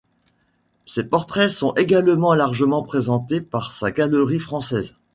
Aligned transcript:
Ces 0.85 1.03
portraits 1.03 1.47
sont 1.51 1.73
également 1.75 2.33
largement 2.33 2.81
présentés 2.81 3.39
par 3.39 3.71
sa 3.71 3.91
galerie 3.91 4.39
française. 4.39 4.95